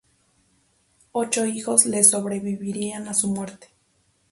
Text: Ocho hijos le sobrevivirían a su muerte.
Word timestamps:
Ocho 1.11 1.45
hijos 1.45 1.85
le 1.85 2.03
sobrevivirían 2.03 3.07
a 3.07 3.13
su 3.13 3.27
muerte. 3.27 3.67